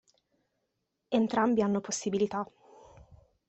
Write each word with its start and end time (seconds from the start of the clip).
Entrambi 1.11 1.61
hanno 1.61 1.79
possibilità. 1.79 2.43